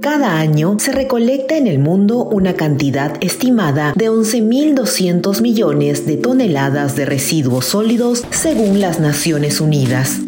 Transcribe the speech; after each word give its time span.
Cada 0.00 0.38
año 0.38 0.76
se 0.78 0.92
recolecta 0.92 1.56
en 1.56 1.66
el 1.66 1.78
mundo 1.78 2.24
una 2.24 2.54
cantidad 2.54 3.12
estimada 3.20 3.92
de 3.94 4.10
11.200 4.10 5.42
millones 5.42 6.06
de 6.06 6.16
toneladas 6.16 6.96
de 6.96 7.04
residuos 7.04 7.66
sólidos 7.66 8.24
según 8.30 8.80
las 8.80 9.00
Naciones 9.00 9.60
Unidas. 9.60 10.20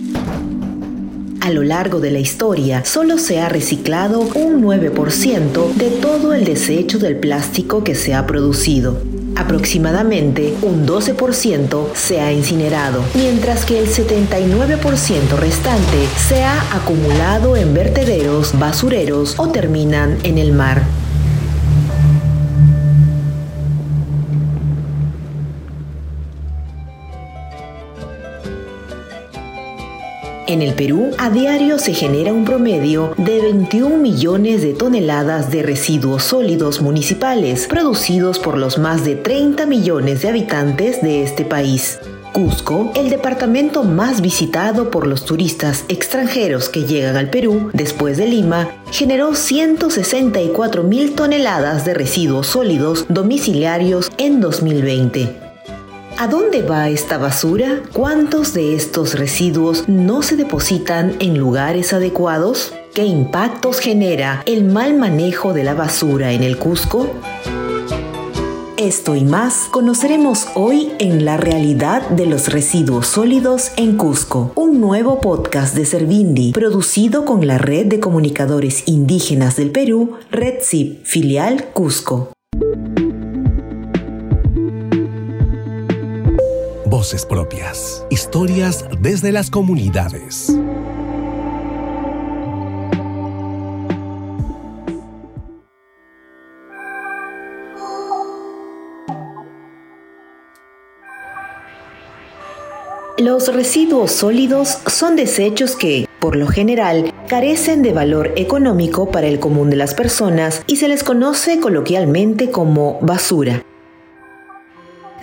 A 1.41 1.51
lo 1.51 1.63
largo 1.63 2.01
de 2.01 2.11
la 2.11 2.19
historia, 2.19 2.85
solo 2.85 3.17
se 3.17 3.41
ha 3.41 3.49
reciclado 3.49 4.21
un 4.21 4.63
9% 4.63 5.73
de 5.73 5.89
todo 5.89 6.35
el 6.35 6.45
desecho 6.45 6.99
del 6.99 7.17
plástico 7.17 7.83
que 7.83 7.95
se 7.95 8.13
ha 8.13 8.27
producido. 8.27 8.99
Aproximadamente 9.37 10.55
un 10.61 10.87
12% 10.87 11.95
se 11.95 12.21
ha 12.21 12.31
incinerado, 12.31 13.03
mientras 13.15 13.65
que 13.65 13.79
el 13.79 13.89
79% 13.89 15.39
restante 15.39 16.09
se 16.29 16.43
ha 16.43 16.77
acumulado 16.77 17.57
en 17.57 17.73
vertederos, 17.73 18.59
basureros 18.59 19.39
o 19.39 19.49
terminan 19.49 20.19
en 20.25 20.37
el 20.37 20.53
mar. 20.53 20.83
En 30.51 30.63
el 30.63 30.75
Perú, 30.75 31.13
a 31.17 31.31
diario 31.31 31.79
se 31.79 31.95
genera 31.95 32.33
un 32.33 32.45
promedio 32.45 33.15
de 33.17 33.41
21 33.41 33.99
millones 33.99 34.63
de 34.63 34.75
toneladas 34.75 35.53
de 35.53 35.63
residuos 35.63 36.25
sólidos 36.25 36.81
municipales 36.81 37.69
producidos 37.69 38.41
por 38.41 38.59
los 38.59 38.77
más 38.77 39.05
de 39.05 39.15
30 39.15 39.67
millones 39.67 40.23
de 40.23 40.29
habitantes 40.29 41.03
de 41.03 41.23
este 41.23 41.45
país. 41.45 42.01
Cusco, 42.33 42.91
el 42.97 43.11
departamento 43.11 43.85
más 43.85 44.23
visitado 44.23 44.91
por 44.91 45.07
los 45.07 45.25
turistas 45.25 45.85
extranjeros 45.87 46.69
que 46.69 46.83
llegan 46.83 47.17
al 47.17 47.31
Perú 47.31 47.71
después 47.73 48.17
de 48.17 48.27
Lima, 48.27 48.71
generó 48.91 49.37
164 49.37 50.83
mil 50.83 51.15
toneladas 51.15 51.85
de 51.85 51.95
residuos 51.95 52.49
sólidos 52.49 53.07
domiciliarios 53.09 54.11
en 54.19 54.41
2020. 54.41 55.50
¿A 56.21 56.29
dónde 56.29 56.61
va 56.61 56.91
esta 56.91 57.17
basura? 57.17 57.81
¿Cuántos 57.95 58.53
de 58.53 58.75
estos 58.75 59.19
residuos 59.19 59.89
no 59.89 60.21
se 60.21 60.37
depositan 60.37 61.17
en 61.19 61.39
lugares 61.39 61.95
adecuados? 61.95 62.75
¿Qué 62.93 63.07
impactos 63.07 63.79
genera 63.79 64.43
el 64.45 64.65
mal 64.65 64.99
manejo 64.99 65.55
de 65.55 65.65
la 65.65 65.73
basura 65.73 66.33
en 66.33 66.43
el 66.43 66.59
Cusco? 66.59 67.07
Esto 68.77 69.17
y 69.17 69.25
más 69.25 69.69
conoceremos 69.71 70.49
hoy 70.57 70.93
en 70.99 71.25
La 71.25 71.39
realidad 71.39 72.07
de 72.11 72.27
los 72.27 72.53
residuos 72.53 73.07
sólidos 73.07 73.73
en 73.79 73.97
Cusco, 73.97 74.53
un 74.57 74.79
nuevo 74.79 75.23
podcast 75.23 75.75
de 75.75 75.87
Servindi, 75.87 76.53
producido 76.53 77.25
con 77.25 77.47
la 77.47 77.57
Red 77.57 77.87
de 77.87 77.99
Comunicadores 77.99 78.83
Indígenas 78.85 79.57
del 79.57 79.71
Perú, 79.71 80.19
RedZip, 80.31 81.03
filial 81.03 81.69
Cusco. 81.73 82.31
Voces 86.91 87.25
propias. 87.25 88.05
Historias 88.11 88.85
desde 89.01 89.31
las 89.31 89.49
comunidades. 89.49 90.53
Los 103.19 103.55
residuos 103.55 104.11
sólidos 104.11 104.79
son 104.89 105.15
desechos 105.15 105.77
que, 105.77 106.09
por 106.19 106.35
lo 106.35 106.49
general, 106.49 107.15
carecen 107.29 107.83
de 107.83 107.93
valor 107.93 108.33
económico 108.35 109.13
para 109.13 109.29
el 109.29 109.39
común 109.39 109.71
de 109.71 109.77
las 109.77 109.95
personas 109.95 110.65
y 110.67 110.75
se 110.75 110.89
les 110.89 111.05
conoce 111.05 111.61
coloquialmente 111.61 112.51
como 112.51 112.99
basura 113.01 113.63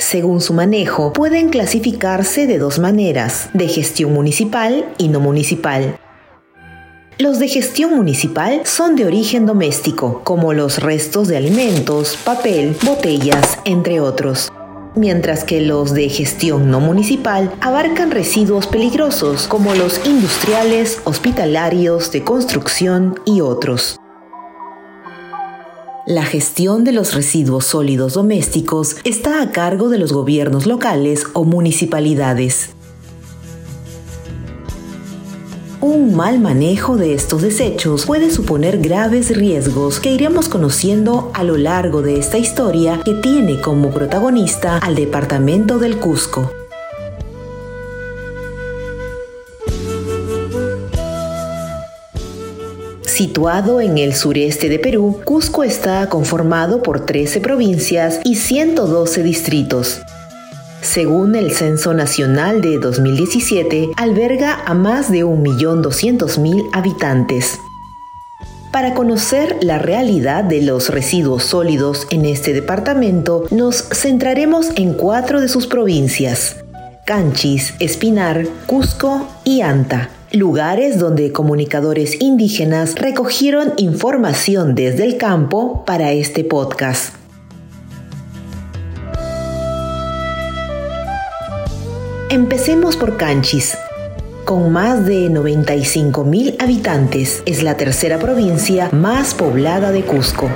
según 0.08 0.40
su 0.40 0.54
manejo, 0.54 1.12
pueden 1.12 1.50
clasificarse 1.50 2.48
de 2.48 2.60
dos 2.60 2.80
maneras, 2.80 3.50
de 3.54 3.68
gestión 3.68 4.14
municipal 4.14 4.86
y 4.98 5.10
no 5.10 5.20
municipal. 5.20 6.00
Los 7.20 7.40
de 7.40 7.50
gestión 7.50 7.94
municipal 7.94 8.62
son 8.64 8.96
de 8.96 9.06
origen 9.06 9.46
doméstico, 9.46 10.22
como 10.24 10.54
los 10.54 10.80
restos 10.80 11.28
de 11.28 11.36
alimentos, 11.36 12.16
papel, 12.24 12.74
botellas, 12.84 13.60
entre 13.66 14.00
otros. 14.00 14.50
Mientras 14.96 15.44
que 15.44 15.60
los 15.60 15.94
de 15.94 16.08
gestión 16.08 16.72
no 16.72 16.80
municipal 16.80 17.54
abarcan 17.60 18.10
residuos 18.10 18.66
peligrosos, 18.66 19.48
como 19.50 19.76
los 19.76 20.00
industriales, 20.08 21.02
hospitalarios, 21.04 22.14
de 22.14 22.24
construcción 22.24 23.20
y 23.26 23.42
otros. 23.42 24.00
La 26.08 26.24
gestión 26.24 26.86
de 26.86 26.94
los 26.94 27.14
residuos 27.14 27.66
sólidos 27.66 28.14
domésticos 28.14 28.96
está 29.04 29.42
a 29.42 29.52
cargo 29.52 29.90
de 29.90 29.98
los 29.98 30.14
gobiernos 30.14 30.66
locales 30.66 31.26
o 31.34 31.44
municipalidades. 31.44 32.70
Un 35.82 36.16
mal 36.16 36.40
manejo 36.40 36.96
de 36.96 37.14
estos 37.14 37.42
desechos 37.42 38.06
puede 38.06 38.32
suponer 38.32 38.78
graves 38.78 39.36
riesgos 39.36 40.00
que 40.00 40.14
iremos 40.14 40.48
conociendo 40.48 41.30
a 41.34 41.44
lo 41.44 41.58
largo 41.58 42.02
de 42.02 42.18
esta 42.18 42.38
historia 42.38 43.02
que 43.04 43.14
tiene 43.16 43.60
como 43.60 43.90
protagonista 43.90 44.78
al 44.78 44.96
departamento 44.96 45.78
del 45.78 45.98
Cusco. 45.98 46.50
Situado 53.18 53.82
en 53.82 53.98
el 53.98 54.14
sureste 54.14 54.70
de 54.70 54.78
Perú, 54.78 55.22
Cusco 55.24 55.64
está 55.64 56.08
conformado 56.08 56.84
por 56.84 57.08
13 57.08 57.42
provincias 57.42 58.20
y 58.24 58.36
112 58.36 59.24
distritos. 59.24 60.02
Según 60.82 61.34
el 61.34 61.52
Censo 61.52 61.96
Nacional 61.96 62.62
de 62.62 62.78
2017, 62.78 63.90
alberga 63.98 64.62
a 64.64 64.76
más 64.76 65.12
de 65.12 65.26
1.200.000 65.26 66.70
habitantes. 66.74 67.60
Para 68.72 68.94
conocer 68.94 69.58
la 69.62 69.80
realidad 69.80 70.44
de 70.44 70.62
los 70.62 70.90
residuos 70.90 71.42
sólidos 71.42 72.06
en 72.12 72.24
este 72.24 72.54
departamento, 72.54 73.46
nos 73.50 73.78
centraremos 73.94 74.70
en 74.76 74.94
cuatro 74.94 75.42
de 75.42 75.48
sus 75.48 75.66
provincias, 75.66 76.58
Canchis, 77.04 77.74
Espinar, 77.80 78.46
Cusco 78.68 79.28
y 79.44 79.62
Anta 79.62 80.12
lugares 80.32 81.00
donde 81.00 81.32
comunicadores 81.32 82.22
indígenas 82.22 82.96
recogieron 82.96 83.74
información 83.78 84.76
desde 84.76 85.06
el 85.06 85.18
campo 85.18 85.86
para 85.86 86.12
este 86.12 86.44
podcast. 86.44 87.16
Empecemos 92.30 92.98
por 92.98 93.18
Canchis. 93.18 93.78
Con 94.44 94.72
más 94.72 95.06
de 95.06 95.30
95.000 95.30 96.62
habitantes, 96.62 97.42
es 97.46 97.64
la 97.64 97.78
tercera 97.78 98.20
provincia 98.20 98.90
más 98.92 99.34
poblada 99.34 99.92
de 99.92 100.04
Cusco. 100.04 100.50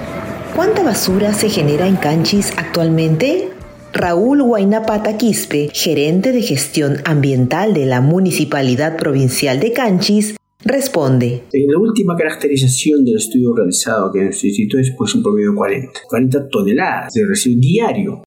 ¿Cuánta 0.55 0.83
basura 0.83 1.33
se 1.33 1.49
genera 1.49 1.87
en 1.87 1.95
Canchis 1.95 2.51
actualmente? 2.57 3.51
Raúl 3.93 4.41
Guainapata 4.41 5.17
Quispe, 5.17 5.69
gerente 5.73 6.31
de 6.31 6.41
gestión 6.41 6.97
ambiental 7.03 7.73
de 7.73 7.85
la 7.85 7.99
Municipalidad 7.99 8.95
Provincial 8.97 9.59
de 9.59 9.73
Canchis, 9.73 10.35
responde. 10.63 11.43
En 11.51 11.71
la 11.71 11.77
última 11.77 12.15
caracterización 12.15 13.03
del 13.03 13.17
estudio 13.17 13.53
realizado 13.53 14.07
aquí 14.07 14.19
en 14.19 14.25
nuestro 14.25 14.47
instituto 14.47 14.79
es 14.79 14.93
pues 14.97 15.13
un 15.15 15.23
promedio 15.23 15.51
de 15.51 15.57
40, 15.57 15.99
40 16.07 16.49
toneladas 16.49 17.13
de 17.13 17.25
residuo 17.25 17.59
diario. 17.59 18.23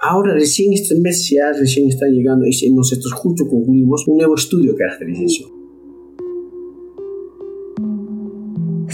Ahora 0.00 0.32
recién 0.34 0.72
este 0.72 0.94
mes 1.00 1.28
ya 1.28 1.52
recién 1.58 1.88
está 1.88 2.06
llegando 2.06 2.46
y 2.46 2.70
nosotros 2.70 3.12
justo 3.12 3.48
concluimos 3.48 4.06
un 4.06 4.18
nuevo 4.18 4.36
estudio 4.36 4.72
de 4.72 4.78
caracterización. 4.78 5.59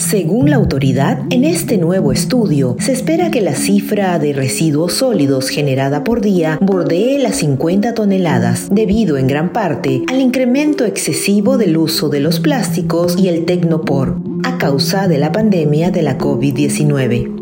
Según 0.09 0.51
la 0.51 0.57
autoridad, 0.57 1.19
en 1.31 1.43
este 1.43 1.79
nuevo 1.79 2.13
estudio 2.13 2.77
se 2.79 2.93
espera 2.93 3.33
que 3.33 3.41
la 3.41 3.57
cifra 3.57 4.21
de 4.21 4.33
residuos 4.33 4.93
sólidos 4.93 5.49
generada 5.49 6.05
por 6.05 6.21
día 6.21 6.59
bordee 6.61 7.19
las 7.19 7.39
50 7.39 7.93
toneladas, 7.93 8.69
debido 8.71 9.17
en 9.17 9.27
gran 9.27 9.53
parte 9.53 10.05
al 10.09 10.21
incremento 10.21 10.85
excesivo 10.85 11.59
del 11.59 11.77
uso 11.77 12.09
de 12.09 12.21
los 12.21 12.39
plásticos 12.39 13.19
y 13.19 13.27
el 13.27 13.47
tecnopor, 13.47 14.21
a 14.45 14.59
causa 14.59 15.09
de 15.09 15.19
la 15.19 15.33
pandemia 15.33 15.91
de 15.91 16.03
la 16.03 16.19
COVID-19. 16.19 17.36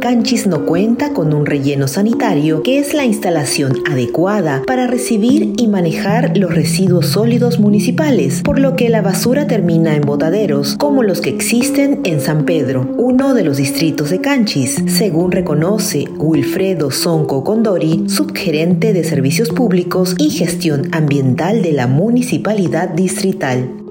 Canchis 0.00 0.46
no 0.46 0.66
cuenta 0.66 1.12
con 1.12 1.32
un 1.32 1.46
relleno 1.46 1.88
sanitario 1.88 2.62
que 2.62 2.78
es 2.78 2.94
la 2.94 3.04
instalación 3.04 3.82
adecuada 3.90 4.62
para 4.66 4.86
recibir 4.86 5.54
y 5.56 5.68
manejar 5.68 6.36
los 6.36 6.54
residuos 6.54 7.06
sólidos 7.06 7.58
municipales, 7.58 8.42
por 8.42 8.58
lo 8.58 8.76
que 8.76 8.88
la 8.88 9.02
basura 9.02 9.46
termina 9.46 9.96
en 9.96 10.02
botaderos, 10.02 10.76
como 10.76 11.02
los 11.02 11.20
que 11.20 11.30
existen 11.30 12.00
en 12.04 12.20
San 12.20 12.44
Pedro, 12.44 12.88
uno 12.96 13.34
de 13.34 13.44
los 13.44 13.56
distritos 13.56 14.10
de 14.10 14.20
Canchis, 14.20 14.82
según 14.86 15.32
reconoce 15.32 16.04
Wilfredo 16.18 16.90
Sonco 16.90 17.42
Condori, 17.44 18.04
subgerente 18.08 18.92
de 18.92 19.04
Servicios 19.04 19.50
Públicos 19.50 20.14
y 20.18 20.30
Gestión 20.30 20.88
Ambiental 20.92 21.62
de 21.62 21.72
la 21.72 21.86
Municipalidad 21.86 22.90
Distrital. 22.90 23.85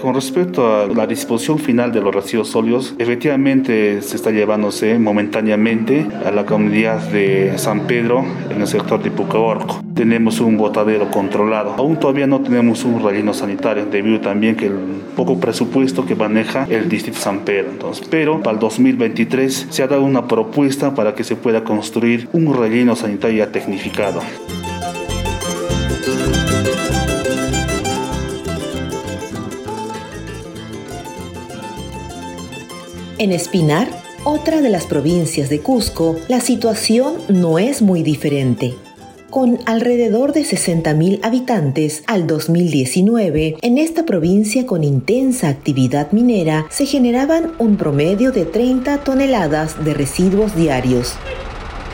Con 0.00 0.14
respecto 0.14 0.66
a 0.66 0.86
la 0.86 1.06
disposición 1.06 1.58
final 1.58 1.92
de 1.92 2.00
los 2.00 2.14
residuos 2.14 2.48
sólidos, 2.48 2.94
efectivamente 2.98 4.00
se 4.00 4.16
está 4.16 4.30
llevándose 4.30 4.98
momentáneamente 4.98 6.06
a 6.24 6.30
la 6.30 6.46
comunidad 6.46 7.00
de 7.10 7.58
San 7.58 7.80
Pedro 7.86 8.24
en 8.50 8.62
el 8.62 8.66
sector 8.66 9.02
de 9.02 9.10
Pucaorco. 9.10 9.82
Tenemos 9.94 10.40
un 10.40 10.56
botadero 10.56 11.10
controlado. 11.10 11.74
Aún 11.76 11.98
todavía 12.00 12.26
no 12.26 12.40
tenemos 12.40 12.84
un 12.84 13.02
relleno 13.02 13.34
sanitario 13.34 13.84
debido 13.84 14.20
también 14.20 14.56
que 14.56 14.66
el 14.66 14.78
poco 15.14 15.38
presupuesto 15.38 16.06
que 16.06 16.14
maneja 16.14 16.66
el 16.70 16.88
distrito 16.88 17.18
San 17.18 17.40
Pedro. 17.40 17.70
Entonces, 17.70 18.06
pero 18.08 18.42
para 18.42 18.54
el 18.54 18.58
2023 18.58 19.66
se 19.68 19.82
ha 19.82 19.86
dado 19.86 20.02
una 20.02 20.26
propuesta 20.26 20.94
para 20.94 21.14
que 21.14 21.24
se 21.24 21.36
pueda 21.36 21.62
construir 21.62 22.26
un 22.32 22.54
relleno 22.54 22.96
sanitario 22.96 23.44
ya 23.44 23.52
tecnificado. 23.52 24.22
En 33.20 33.32
Espinar, 33.32 33.86
otra 34.24 34.62
de 34.62 34.70
las 34.70 34.86
provincias 34.86 35.50
de 35.50 35.60
Cusco, 35.60 36.16
la 36.28 36.40
situación 36.40 37.16
no 37.28 37.58
es 37.58 37.82
muy 37.82 38.02
diferente. 38.02 38.74
Con 39.28 39.58
alrededor 39.66 40.32
de 40.32 40.40
60.000 40.40 41.20
habitantes 41.22 42.02
al 42.06 42.26
2019, 42.26 43.58
en 43.60 43.76
esta 43.76 44.06
provincia 44.06 44.64
con 44.64 44.84
intensa 44.84 45.50
actividad 45.50 46.12
minera 46.12 46.64
se 46.70 46.86
generaban 46.86 47.52
un 47.58 47.76
promedio 47.76 48.32
de 48.32 48.46
30 48.46 49.04
toneladas 49.04 49.84
de 49.84 49.92
residuos 49.92 50.56
diarios. 50.56 51.12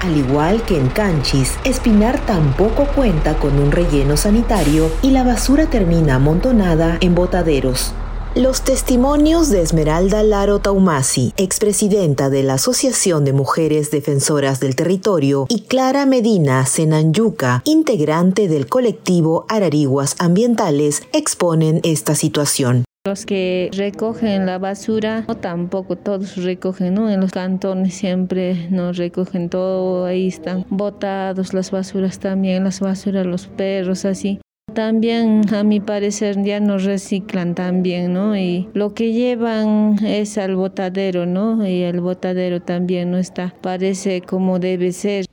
Al 0.03 0.17
igual 0.17 0.63
que 0.63 0.77
en 0.77 0.87
Canchis, 0.91 1.55
Espinar 1.65 2.25
tampoco 2.25 2.87
cuenta 2.95 3.35
con 3.35 3.59
un 3.59 3.73
relleno 3.73 4.17
sanitario 4.17 4.93
y 5.03 5.11
la 5.11 5.25
basura 5.25 5.67
termina 5.67 6.15
amontonada 6.15 6.99
en 7.01 7.17
botaderos. 7.17 7.93
Los 8.37 8.61
testimonios 8.61 9.49
de 9.49 9.63
Esmeralda 9.63 10.23
Laro 10.23 10.59
Taumasi, 10.59 11.33
expresidenta 11.39 12.29
de 12.29 12.43
la 12.43 12.55
Asociación 12.55 13.25
de 13.25 13.33
Mujeres 13.33 13.91
Defensoras 13.91 14.61
del 14.61 14.77
Territorio, 14.77 15.47
y 15.49 15.63
Clara 15.63 16.05
Medina 16.05 16.67
Senanyuca, 16.67 17.63
integrante 17.65 18.47
del 18.47 18.67
colectivo 18.67 19.47
Arariguas 19.49 20.17
Ambientales, 20.19 21.03
exponen 21.15 21.81
esta 21.83 22.15
situación. 22.15 22.85
Los 23.07 23.25
que 23.25 23.71
recogen 23.73 24.45
la 24.45 24.59
basura, 24.59 25.25
no 25.27 25.39
tampoco 25.39 25.97
todos 25.97 26.37
recogen, 26.37 26.93
¿no? 26.93 27.09
En 27.09 27.21
los 27.21 27.31
cantones 27.31 27.95
siempre 27.95 28.69
no 28.69 28.93
recogen 28.93 29.49
todo, 29.49 30.05
ahí 30.05 30.29
están 30.29 30.67
botados 30.69 31.55
las 31.55 31.71
basuras 31.71 32.19
también, 32.19 32.65
las 32.65 32.81
basuras, 32.81 33.25
los 33.25 33.47
perros, 33.47 34.05
así 34.05 34.41
también 34.77 35.43
a 35.55 35.63
mi 35.63 35.81
parecer 35.81 36.43
ya 36.43 36.61
no 36.61 36.77
reciclan 36.77 37.55
también, 37.55 38.13
¿no? 38.13 38.37
Y 38.37 38.69
lo 38.75 38.93
que 38.93 39.13
llevan 39.13 40.05
es 40.05 40.37
al 40.37 40.55
botadero, 40.55 41.25
¿no? 41.25 41.67
Y 41.67 41.83
el 41.83 42.01
botadero 42.01 42.61
también 42.61 43.11
no 43.11 43.17
está, 43.19 43.55
parece 43.63 44.21
como 44.21 44.59
debe 44.59 44.93
ser 44.93 45.25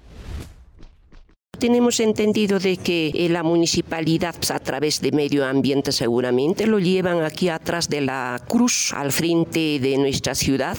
tenemos 1.59 2.01
entendido 2.01 2.59
de 2.59 2.75
que 2.75 3.11
eh, 3.15 3.29
la 3.29 3.41
municipalidad 3.41 4.35
pues, 4.35 4.51
a 4.51 4.59
través 4.59 4.99
de 4.99 5.13
medio 5.13 5.45
ambiente 5.45 5.93
seguramente 5.93 6.67
lo 6.67 6.77
llevan 6.77 7.21
aquí 7.21 7.47
atrás 7.47 7.87
de 7.87 8.01
la 8.01 8.41
cruz 8.49 8.91
al 8.93 9.13
frente 9.13 9.79
de 9.79 9.97
nuestra 9.97 10.35
ciudad 10.35 10.77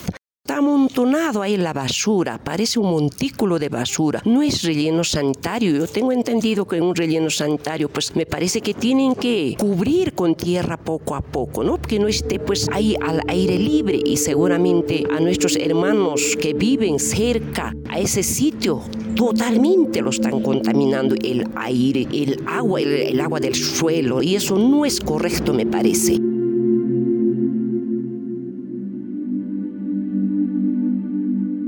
Amontonado 0.56 1.42
ahí 1.42 1.56
la 1.56 1.72
basura, 1.72 2.38
parece 2.38 2.78
un 2.78 2.88
montículo 2.88 3.58
de 3.58 3.68
basura. 3.68 4.22
No 4.24 4.40
es 4.40 4.62
relleno 4.62 5.02
sanitario. 5.02 5.72
Yo 5.76 5.88
tengo 5.88 6.12
entendido 6.12 6.64
que 6.64 6.76
en 6.76 6.84
un 6.84 6.94
relleno 6.94 7.28
sanitario, 7.28 7.88
pues 7.88 8.14
me 8.14 8.24
parece 8.24 8.60
que 8.60 8.72
tienen 8.72 9.16
que 9.16 9.56
cubrir 9.58 10.12
con 10.12 10.36
tierra 10.36 10.76
poco 10.76 11.16
a 11.16 11.22
poco, 11.22 11.64
¿no? 11.64 11.82
Que 11.82 11.98
no 11.98 12.06
esté 12.06 12.38
pues 12.38 12.68
ahí 12.70 12.94
al 13.02 13.20
aire 13.26 13.58
libre 13.58 13.98
y 14.04 14.16
seguramente 14.16 15.02
a 15.10 15.18
nuestros 15.18 15.56
hermanos 15.56 16.36
que 16.40 16.54
viven 16.54 17.00
cerca 17.00 17.74
a 17.88 17.98
ese 17.98 18.22
sitio 18.22 18.80
totalmente 19.16 20.02
lo 20.02 20.10
están 20.10 20.40
contaminando 20.40 21.16
el 21.20 21.48
aire, 21.56 22.06
el 22.12 22.44
agua, 22.46 22.80
el 22.80 23.20
agua 23.20 23.40
del 23.40 23.56
suelo 23.56 24.22
y 24.22 24.36
eso 24.36 24.56
no 24.56 24.84
es 24.84 25.00
correcto 25.00 25.52
me 25.52 25.66
parece. 25.66 26.23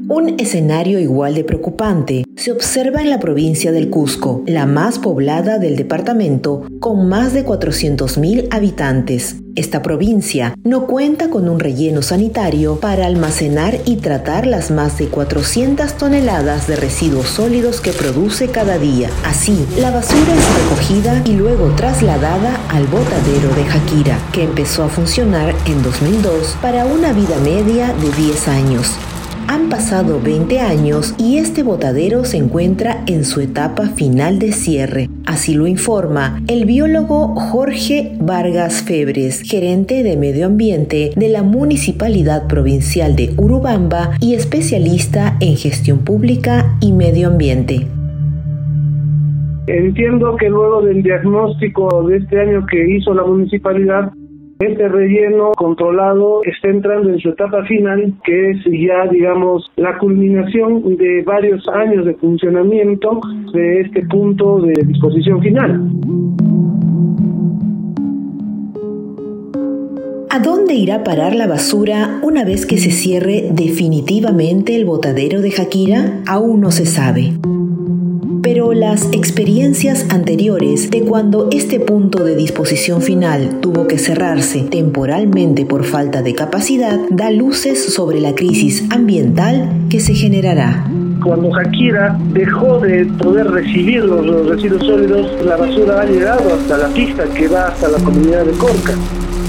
Un 0.08 0.38
escenario 0.38 1.00
igual 1.00 1.34
de 1.34 1.42
preocupante 1.42 2.24
se 2.36 2.52
observa 2.52 3.02
en 3.02 3.10
la 3.10 3.18
provincia 3.18 3.72
del 3.72 3.90
Cusco, 3.90 4.44
la 4.46 4.64
más 4.64 5.00
poblada 5.00 5.58
del 5.58 5.74
departamento, 5.74 6.64
con 6.78 7.08
más 7.08 7.32
de 7.32 7.44
400.000 7.44 8.46
habitantes. 8.52 9.34
Esta 9.56 9.82
provincia 9.82 10.54
no 10.62 10.86
cuenta 10.86 11.28
con 11.28 11.48
un 11.48 11.58
relleno 11.58 12.02
sanitario 12.02 12.78
para 12.78 13.06
almacenar 13.06 13.78
y 13.84 13.96
tratar 13.96 14.46
las 14.46 14.70
más 14.70 14.96
de 14.96 15.08
400 15.08 15.94
toneladas 15.94 16.68
de 16.68 16.76
residuos 16.76 17.26
sólidos 17.26 17.80
que 17.80 17.90
produce 17.90 18.46
cada 18.46 18.78
día. 18.78 19.10
Así, 19.24 19.66
la 19.80 19.90
basura 19.90 20.34
es 20.36 20.62
recogida 20.62 21.20
y 21.24 21.32
luego 21.32 21.74
trasladada 21.74 22.60
al 22.68 22.86
botadero 22.86 23.52
de 23.56 23.64
Jaquira, 23.64 24.18
que 24.32 24.44
empezó 24.44 24.84
a 24.84 24.88
funcionar 24.88 25.52
en 25.66 25.82
2002 25.82 26.58
para 26.62 26.86
una 26.86 27.12
vida 27.12 27.36
media 27.42 27.92
de 27.94 28.12
10 28.12 28.48
años. 28.48 28.96
Han 29.48 29.68
pasado 29.68 30.20
20 30.20 30.58
años 30.60 31.14
y 31.18 31.38
este 31.38 31.62
botadero 31.62 32.24
se 32.24 32.36
encuentra 32.36 33.04
en 33.06 33.24
su 33.24 33.40
etapa 33.40 33.84
final 33.84 34.40
de 34.40 34.50
cierre. 34.50 35.08
Así 35.24 35.54
lo 35.54 35.68
informa 35.68 36.42
el 36.48 36.64
biólogo 36.64 37.34
Jorge 37.36 38.16
Vargas 38.20 38.82
Febres, 38.82 39.42
gerente 39.42 40.02
de 40.02 40.16
medio 40.16 40.46
ambiente 40.46 41.12
de 41.14 41.28
la 41.28 41.44
Municipalidad 41.44 42.48
Provincial 42.48 43.14
de 43.14 43.34
Urubamba 43.36 44.10
y 44.20 44.34
especialista 44.34 45.36
en 45.40 45.56
gestión 45.56 45.98
pública 45.98 46.76
y 46.80 46.92
medio 46.92 47.28
ambiente. 47.28 47.86
Entiendo 49.68 50.36
que 50.36 50.48
luego 50.48 50.82
del 50.82 51.02
diagnóstico 51.02 52.06
de 52.08 52.18
este 52.18 52.40
año 52.40 52.66
que 52.66 52.96
hizo 52.96 53.14
la 53.14 53.24
municipalidad, 53.24 54.12
este 54.58 54.88
relleno 54.88 55.52
controlado 55.56 56.40
está 56.44 56.68
entrando 56.68 57.10
en 57.10 57.18
su 57.18 57.28
etapa 57.30 57.64
final, 57.64 58.14
que 58.24 58.50
es 58.50 58.64
ya, 58.64 59.06
digamos, 59.10 59.70
la 59.76 59.98
culminación 59.98 60.96
de 60.96 61.22
varios 61.22 61.66
años 61.68 62.06
de 62.06 62.14
funcionamiento 62.14 63.20
de 63.52 63.80
este 63.82 64.06
punto 64.06 64.60
de 64.60 64.72
disposición 64.84 65.40
final. 65.42 65.82
¿A 70.30 70.38
dónde 70.38 70.74
irá 70.74 70.96
a 70.96 71.04
parar 71.04 71.34
la 71.34 71.46
basura 71.46 72.20
una 72.22 72.44
vez 72.44 72.66
que 72.66 72.78
se 72.78 72.90
cierre 72.90 73.48
definitivamente 73.52 74.74
el 74.76 74.84
botadero 74.84 75.40
de 75.40 75.50
Jaquira? 75.50 76.22
Aún 76.26 76.60
no 76.60 76.70
se 76.70 76.84
sabe 76.84 77.32
pero 78.56 78.72
las 78.72 79.12
experiencias 79.12 80.06
anteriores 80.08 80.90
de 80.90 81.02
cuando 81.02 81.50
este 81.52 81.78
punto 81.78 82.24
de 82.24 82.34
disposición 82.34 83.02
final 83.02 83.60
tuvo 83.60 83.86
que 83.86 83.98
cerrarse 83.98 84.62
temporalmente 84.62 85.66
por 85.66 85.84
falta 85.84 86.22
de 86.22 86.34
capacidad 86.34 86.98
da 87.10 87.30
luces 87.30 87.92
sobre 87.92 88.18
la 88.18 88.34
crisis 88.34 88.82
ambiental 88.88 89.70
que 89.90 90.00
se 90.00 90.14
generará. 90.14 90.86
Cuando 91.22 91.50
Jakira 91.50 92.18
dejó 92.32 92.78
de 92.78 93.04
poder 93.04 93.46
recibir 93.50 94.02
los 94.06 94.48
residuos 94.48 94.86
sólidos, 94.86 95.44
la 95.44 95.58
basura 95.58 96.00
ha 96.00 96.06
llegado 96.06 96.54
hasta 96.54 96.78
la 96.78 96.88
pista 96.88 97.24
que 97.34 97.48
va 97.48 97.66
hasta 97.66 97.88
la 97.88 97.98
comunidad 97.98 98.46
de 98.46 98.52
Corca 98.52 98.94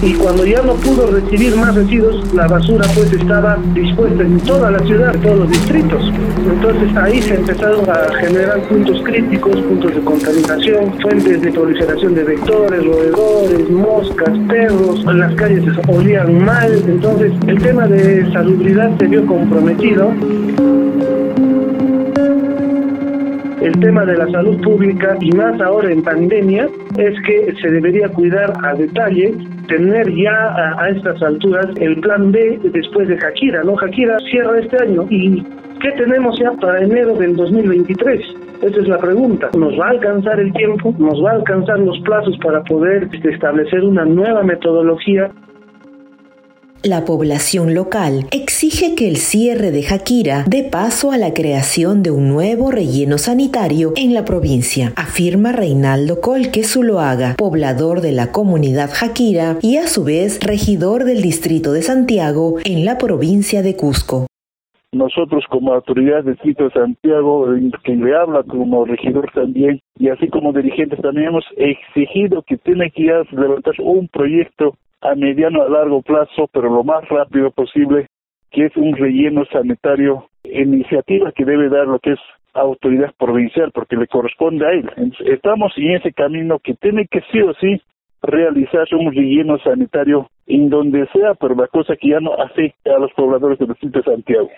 y 0.01 0.13
cuando 0.13 0.46
ya 0.46 0.62
no 0.62 0.74
pudo 0.75 1.08
recibir 1.08 1.56
más 1.56 1.74
residuos, 1.75 2.34
la 2.34 2.48
basura 2.48 2.86
pues 2.94 3.12
estaba 3.12 3.58
dispuesta 3.74 4.22
en 4.22 4.39
toda 4.42 4.72
la 4.72 4.80
ciudad, 4.80 5.16
en 5.16 5.22
todos 5.22 5.39
los 5.39 5.50
distritos. 5.50 6.13
Entonces 6.46 6.96
ahí 6.96 7.22
se 7.22 7.36
empezaron 7.36 7.89
a 7.89 8.13
generar 8.20 8.62
puntos 8.68 9.01
críticos, 9.04 9.56
puntos 9.62 9.96
de 9.96 10.01
contaminación, 10.01 10.94
fuentes 11.01 11.42
de 11.42 11.51
proliferación 11.51 12.16
de 12.16 12.24
vectores, 12.24 12.86
roedores, 12.86 13.70
moscas, 13.70 14.38
perros, 14.48 15.04
las 15.06 15.34
calles 15.36 15.63
olían 15.88 16.46
mal, 16.46 16.72
entonces 16.88 17.34
el 17.48 17.62
tema 17.62 17.88
de 17.88 18.32
salubridad 18.32 18.96
se 19.00 19.08
vio 19.08 19.25
comprometido. 19.25 20.13
El 23.62 23.80
tema 23.80 24.06
de 24.06 24.18
la 24.18 24.32
salud 24.32 24.62
pública 24.62 25.18
y 25.20 25.32
más 25.32 25.60
ahora 25.60 25.92
en 25.92 26.01
pandemia 26.01 26.70
es 26.98 27.22
que 27.25 27.54
se 27.62 27.70
debería 27.70 28.08
cuidar 28.10 28.54
a 28.63 28.74
detalle 28.75 29.34
tener 29.67 30.13
ya 30.15 30.75
a, 30.79 30.89
estas 30.89 31.21
alturas 31.21 31.67
el 31.79 32.00
plan 32.00 32.31
B 32.31 32.59
después 32.74 33.07
de 33.07 33.17
Jakira, 33.17 33.63
¿no? 33.63 33.75
Jakira 33.75 34.17
cierra 34.29 34.59
este 34.59 34.81
año 34.83 35.05
y 35.09 35.43
¿Qué 35.79 35.91
tenemos 35.91 36.39
ya 36.39 36.51
para 36.53 36.81
enero 36.81 37.13
del 37.15 37.36
2023? 37.36 38.19
Esa 38.63 38.81
es 38.81 38.88
la 38.88 38.97
pregunta. 38.97 39.51
¿Nos 39.55 39.79
va 39.79 39.88
a 39.88 39.89
alcanzar 39.91 40.39
el 40.39 40.51
tiempo? 40.53 40.93
¿Nos 40.97 41.24
va 41.24 41.31
a 41.31 41.36
alcanzar 41.36 41.77
los 41.79 42.00
plazos 42.00 42.36
para 42.43 42.63
poder 42.63 43.07
este, 43.13 43.29
establecer 43.29 43.83
una 43.83 44.03
nueva 44.03 44.41
metodología 44.41 45.29
la 46.88 47.06
población 47.06 47.74
local 47.74 48.25
exige 48.32 48.96
que 48.96 49.08
el 49.08 49.17
cierre 49.17 49.72
de 49.72 49.84
Jaquira 49.84 50.46
dé 50.48 50.63
paso 50.63 51.12
a 51.12 51.17
la 51.17 51.34
creación 51.34 52.01
de 52.01 52.12
un 52.12 52.29
nuevo 52.29 52.72
relleno 52.72 53.17
sanitario 53.17 53.94
en 53.96 54.13
la 54.13 54.25
provincia, 54.25 54.94
afirma 54.96 55.51
Reinaldo 55.51 56.22
Colque 56.22 56.63
Zuloaga, 56.63 57.36
poblador 57.38 58.01
de 58.01 58.13
la 58.13 58.32
comunidad 58.32 58.89
Jaquira 58.94 59.58
y 59.62 59.77
a 59.77 59.88
su 59.88 60.03
vez 60.03 60.39
regidor 60.41 61.03
del 61.03 61.22
distrito 61.22 61.74
de 61.74 61.82
Santiago 61.82 62.56
en 62.63 62.86
la 62.86 62.98
provincia 62.98 63.62
de 63.62 63.75
Cusco. 63.75 64.27
Nosotros 64.94 65.44
como 65.50 65.74
autoridad 65.74 66.24
del 66.24 66.36
distrito 66.36 66.63
de 66.63 66.72
Santiago, 66.72 67.48
quien 67.84 68.06
le 68.06 68.15
habla 68.15 68.44
como 68.44 68.86
regidor 68.86 69.29
también, 69.34 69.82
y 70.00 70.08
así 70.08 70.29
como 70.29 70.53
dirigentes 70.53 71.01
también 71.01 71.27
hemos 71.27 71.46
exigido 71.58 72.41
que 72.44 72.58
tiene 72.58 72.89
que 72.91 73.03
levantar 73.32 73.74
un 73.79 74.08
proyecto 74.08 74.75
a 75.01 75.16
mediano 75.16 75.63
a 75.63 75.70
largo 75.70 76.01
plazo, 76.01 76.50
pero 76.51 76.70
lo 76.70 76.84
más 76.84 77.08
rápido 77.10 77.51
posible, 77.51 78.08
que 78.51 78.66
es 78.66 78.77
un 78.77 78.96
relleno 78.96 79.46
sanitario, 79.46 80.30
iniciativa 80.44 81.32
que 81.32 81.46
debe 81.46 81.70
dar 81.70 81.88
lo 81.88 82.00
que 82.00 82.13
es 82.13 82.20
autoridad 82.54 83.13
provincial, 83.18 83.72
porque 83.74 83.96
le 83.96 84.08
corresponde 84.08 84.66
a 84.66 84.72
él. 84.72 84.89
Estamos 85.25 85.74
en 85.77 85.96
ese 85.96 86.12
camino 86.13 86.60
que 86.60 86.74
tiene 86.75 87.08
que 87.08 87.22
sí 87.32 87.42
o 87.42 87.54
sí 87.56 87.82
realizarse 88.22 88.96
un 88.96 89.13
relleno 89.13 89.60
sanitario 89.60 90.30
en 90.48 90.70
donde 90.70 91.08
sea, 91.13 91.36
pero 91.36 91.56
la 91.56 91.68
cosa 91.68 91.96
que 91.96 92.10
ya 92.10 92.20
no 92.20 92.34
afecte 92.34 92.89
a 92.89 92.98
los 92.98 93.12
pobladores 93.13 93.60
del 93.60 93.70
distrito 93.70 94.00
de 94.00 94.06
Santiago. 94.06 94.50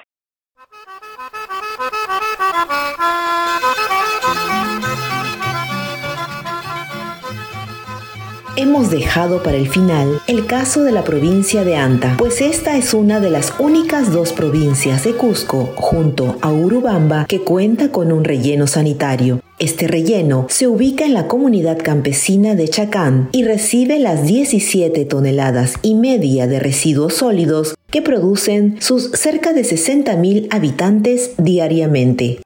Hemos 8.59 8.91
dejado 8.91 9.41
para 9.41 9.55
el 9.55 9.69
final 9.69 10.19
el 10.27 10.45
caso 10.45 10.83
de 10.83 10.91
la 10.91 11.05
provincia 11.05 11.63
de 11.63 11.77
Anta, 11.77 12.15
pues 12.17 12.41
esta 12.41 12.75
es 12.75 12.93
una 12.93 13.21
de 13.21 13.29
las 13.29 13.53
únicas 13.57 14.11
dos 14.11 14.33
provincias 14.33 15.05
de 15.05 15.13
Cusco, 15.13 15.71
junto 15.77 16.37
a 16.41 16.51
Urubamba, 16.51 17.25
que 17.25 17.39
cuenta 17.39 17.89
con 17.89 18.11
un 18.11 18.25
relleno 18.25 18.67
sanitario. 18.67 19.39
Este 19.59 19.87
relleno 19.87 20.45
se 20.49 20.67
ubica 20.67 21.05
en 21.05 21.13
la 21.13 21.27
comunidad 21.27 21.77
campesina 21.81 22.55
de 22.55 22.67
Chacán 22.67 23.29
y 23.31 23.45
recibe 23.45 23.97
las 23.97 24.25
17 24.25 25.05
toneladas 25.05 25.75
y 25.81 25.95
media 25.95 26.45
de 26.45 26.59
residuos 26.59 27.13
sólidos 27.13 27.75
que 27.89 28.01
producen 28.01 28.75
sus 28.81 29.11
cerca 29.11 29.53
de 29.53 29.61
60.000 29.61 30.47
habitantes 30.51 31.31
diariamente. 31.37 32.41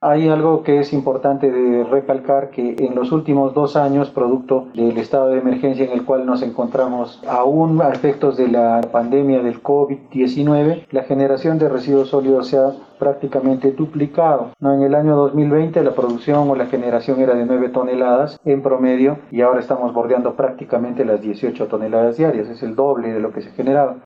Hay 0.00 0.28
algo 0.28 0.62
que 0.62 0.78
es 0.78 0.92
importante 0.92 1.50
de 1.50 1.82
recalcar 1.82 2.50
que 2.50 2.76
en 2.78 2.94
los 2.94 3.10
últimos 3.10 3.52
dos 3.52 3.74
años, 3.74 4.10
producto 4.10 4.68
del 4.72 4.96
estado 4.96 5.30
de 5.30 5.40
emergencia 5.40 5.86
en 5.86 5.90
el 5.90 6.04
cual 6.04 6.24
nos 6.24 6.42
encontramos 6.42 7.20
aún 7.26 7.82
a 7.82 7.88
efectos 7.88 8.36
de 8.36 8.46
la 8.46 8.80
pandemia 8.92 9.42
del 9.42 9.60
COVID-19, 9.60 10.86
la 10.92 11.02
generación 11.02 11.58
de 11.58 11.68
residuos 11.68 12.10
sólidos 12.10 12.46
se 12.46 12.58
ha 12.58 12.74
prácticamente 13.00 13.72
duplicado. 13.72 14.52
¿no? 14.60 14.72
En 14.72 14.82
el 14.82 14.94
año 14.94 15.16
2020 15.16 15.82
la 15.82 15.96
producción 15.96 16.48
o 16.48 16.54
la 16.54 16.66
generación 16.66 17.20
era 17.20 17.34
de 17.34 17.44
9 17.44 17.70
toneladas 17.70 18.38
en 18.44 18.62
promedio 18.62 19.18
y 19.32 19.40
ahora 19.40 19.58
estamos 19.58 19.92
bordeando 19.92 20.34
prácticamente 20.36 21.04
las 21.04 21.20
18 21.20 21.66
toneladas 21.66 22.16
diarias, 22.16 22.48
es 22.48 22.62
el 22.62 22.76
doble 22.76 23.12
de 23.12 23.18
lo 23.18 23.32
que 23.32 23.42
se 23.42 23.50
generaba. 23.50 23.96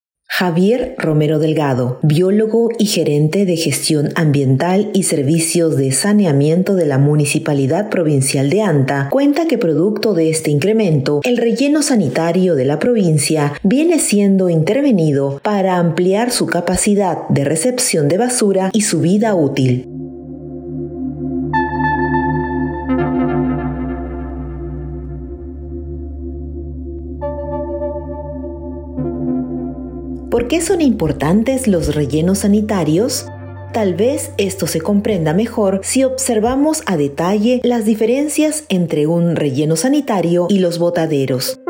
Javier 0.43 0.97
Romero 0.99 1.38
Delgado, 1.38 2.00
biólogo 2.02 2.71
y 2.76 2.87
gerente 2.87 3.45
de 3.45 3.57
gestión 3.57 4.09
ambiental 4.17 4.91
y 4.93 5.05
servicios 5.05 5.76
de 5.76 5.93
saneamiento 5.93 6.75
de 6.75 6.85
la 6.85 6.99
Municipalidad 6.99 7.91
Provincial 7.91 8.50
de 8.50 8.62
Anta, 8.62 9.09
cuenta 9.11 9.47
que 9.47 9.57
producto 9.57 10.14
de 10.14 10.31
este 10.31 10.50
incremento, 10.50 11.21
el 11.23 11.37
relleno 11.37 11.83
sanitario 11.83 12.57
de 12.57 12.64
la 12.64 12.81
provincia 12.81 13.52
viene 13.62 14.00
siendo 14.00 14.49
intervenido 14.49 15.38
para 15.45 15.76
ampliar 15.76 16.33
su 16.33 16.47
capacidad 16.47 17.29
de 17.29 17.45
recepción 17.45 18.09
de 18.09 18.19
basura 18.19 18.71
y 18.73 18.81
su 18.81 19.00
vida 19.00 19.37
útil. 19.37 19.92
¿Por 30.33 30.49
qué 30.49 30.62
son 30.62 30.81
importantes 30.81 31.69
los 31.69 31.95
rellenos 31.95 32.39
sanitarios? 32.39 33.27
Tal 33.75 33.95
vez 33.95 34.31
esto 34.39 34.67
se 34.67 34.81
comprenda 34.81 35.35
mejor 35.35 35.81
si 35.83 36.05
observamos 36.05 36.81
a 36.87 36.97
detalle 36.97 37.61
las 37.65 37.85
diferencias 37.85 38.65
entre 38.71 39.07
un 39.07 39.37
relleno 39.37 39.77
sanitario 39.77 40.47
y 40.49 40.61
los 40.61 40.79
botaderos. 40.79 41.61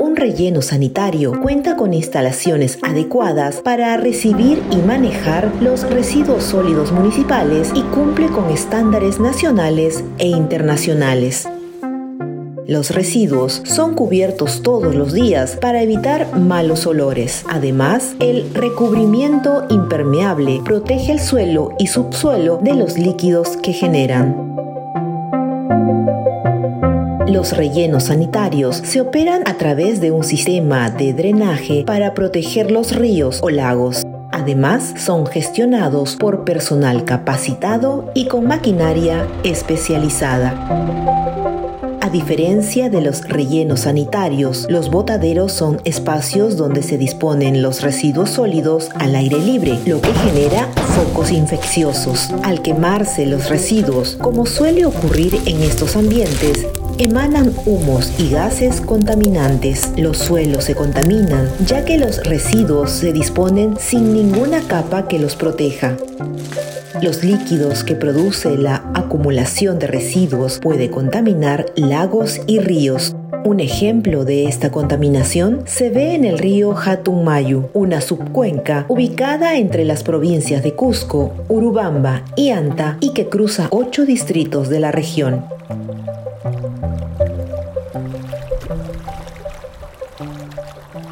Un 0.00 0.16
relleno 0.16 0.60
sanitario 0.60 1.40
cuenta 1.40 1.76
con 1.76 1.94
instalaciones 1.94 2.78
adecuadas 2.82 3.62
para 3.62 3.96
recibir 3.96 4.62
y 4.70 4.76
manejar 4.86 5.50
los 5.62 5.88
residuos 5.88 6.44
sólidos 6.44 6.92
municipales 6.92 7.70
y 7.74 7.80
cumple 7.84 8.26
con 8.26 8.50
estándares 8.50 9.18
nacionales 9.18 10.04
e 10.18 10.26
internacionales. 10.26 11.48
Los 12.70 12.92
residuos 12.92 13.62
son 13.64 13.96
cubiertos 13.96 14.62
todos 14.62 14.94
los 14.94 15.12
días 15.12 15.58
para 15.60 15.82
evitar 15.82 16.38
malos 16.38 16.86
olores. 16.86 17.44
Además, 17.50 18.14
el 18.20 18.54
recubrimiento 18.54 19.66
impermeable 19.70 20.60
protege 20.64 21.10
el 21.10 21.18
suelo 21.18 21.70
y 21.80 21.88
subsuelo 21.88 22.60
de 22.62 22.74
los 22.74 22.96
líquidos 22.96 23.56
que 23.56 23.72
generan. 23.72 24.54
Los 27.26 27.56
rellenos 27.56 28.04
sanitarios 28.04 28.76
se 28.76 29.00
operan 29.00 29.42
a 29.48 29.54
través 29.54 30.00
de 30.00 30.12
un 30.12 30.22
sistema 30.22 30.90
de 30.90 31.12
drenaje 31.12 31.82
para 31.84 32.14
proteger 32.14 32.70
los 32.70 32.94
ríos 32.94 33.40
o 33.42 33.50
lagos. 33.50 34.06
Además, 34.30 34.94
son 34.96 35.26
gestionados 35.26 36.14
por 36.14 36.44
personal 36.44 37.04
capacitado 37.04 38.12
y 38.14 38.26
con 38.26 38.46
maquinaria 38.46 39.26
especializada. 39.42 41.69
A 42.02 42.08
diferencia 42.08 42.88
de 42.88 43.02
los 43.02 43.28
rellenos 43.28 43.80
sanitarios, 43.80 44.66
los 44.70 44.90
botaderos 44.90 45.52
son 45.52 45.82
espacios 45.84 46.56
donde 46.56 46.82
se 46.82 46.96
disponen 46.96 47.60
los 47.60 47.82
residuos 47.82 48.30
sólidos 48.30 48.88
al 48.94 49.14
aire 49.14 49.38
libre, 49.38 49.78
lo 49.84 50.00
que 50.00 50.12
genera 50.14 50.66
focos 50.96 51.30
infecciosos. 51.30 52.30
Al 52.42 52.62
quemarse 52.62 53.26
los 53.26 53.50
residuos, 53.50 54.16
como 54.16 54.46
suele 54.46 54.86
ocurrir 54.86 55.38
en 55.44 55.62
estos 55.62 55.94
ambientes, 55.94 56.66
emanan 57.00 57.54
humos 57.64 58.12
y 58.18 58.28
gases 58.28 58.82
contaminantes. 58.82 59.90
Los 59.96 60.18
suelos 60.18 60.64
se 60.64 60.74
contaminan 60.74 61.48
ya 61.64 61.82
que 61.86 61.96
los 61.96 62.22
residuos 62.24 62.90
se 62.90 63.14
disponen 63.14 63.78
sin 63.78 64.12
ninguna 64.12 64.60
capa 64.68 65.08
que 65.08 65.18
los 65.18 65.34
proteja. 65.34 65.96
Los 67.00 67.24
líquidos 67.24 67.84
que 67.84 67.94
produce 67.94 68.58
la 68.58 68.84
acumulación 68.92 69.78
de 69.78 69.86
residuos 69.86 70.58
puede 70.58 70.90
contaminar 70.90 71.72
lagos 71.74 72.38
y 72.46 72.58
ríos. 72.58 73.16
Un 73.46 73.60
ejemplo 73.60 74.26
de 74.26 74.44
esta 74.44 74.70
contaminación 74.70 75.62
se 75.64 75.88
ve 75.88 76.14
en 76.14 76.26
el 76.26 76.38
río 76.38 76.76
Hatunmayu, 76.76 77.70
una 77.72 78.02
subcuenca 78.02 78.84
ubicada 78.88 79.56
entre 79.56 79.86
las 79.86 80.02
provincias 80.02 80.62
de 80.62 80.74
Cusco, 80.74 81.32
Urubamba 81.48 82.24
y 82.36 82.50
Anta 82.50 82.98
y 83.00 83.14
que 83.14 83.30
cruza 83.30 83.68
ocho 83.70 84.04
distritos 84.04 84.68
de 84.68 84.80
la 84.80 84.92
región. 84.92 85.46